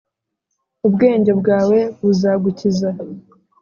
Ubwenge 0.87 1.31
bwawe 1.41 1.79
buzagukiza. 2.03 2.89